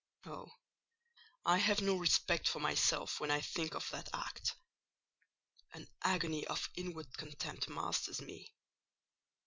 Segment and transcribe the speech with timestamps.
[0.25, 0.51] Oh,
[1.45, 7.15] I have no respect for myself when I think of that act!—an agony of inward
[7.19, 8.51] contempt masters me.